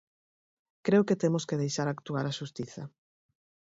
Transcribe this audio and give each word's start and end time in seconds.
Creo 0.85 1.07
que 1.07 1.19
temos 1.23 1.43
que 1.47 1.61
deixar 1.63 1.87
actuar 1.89 2.25
a 2.27 2.35
xustiza. 2.39 2.83